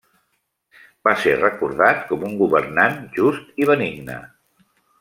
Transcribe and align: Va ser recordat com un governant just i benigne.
Va 1.07 1.13
ser 1.25 1.33
recordat 1.41 2.01
com 2.13 2.25
un 2.31 2.33
governant 2.41 2.97
just 3.21 3.63
i 3.65 3.69
benigne. 3.73 4.17